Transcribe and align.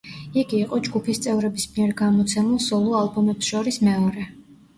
იგი 0.43 0.55
იყო 0.61 0.77
ჯგუფის 0.87 1.21
წევრების 1.25 1.65
მიერ 1.75 1.91
გამოცემულ 1.99 2.57
სოლო-ალბომებს 2.69 3.53
შორის 3.53 3.79
მეორე. 3.91 4.27